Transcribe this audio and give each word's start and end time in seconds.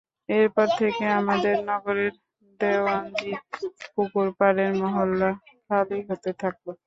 এরপর 0.29 0.67
থেকে 0.79 1.03
আমাদের 1.19 1.55
নগরের 1.69 2.13
দেওয়ানজী 2.59 3.31
পুকুর 3.93 4.27
পাড়ের 4.37 4.71
মহল্লা 4.81 5.29
খালি 5.67 5.99
হতে 6.09 6.31
থাকল। 6.41 6.67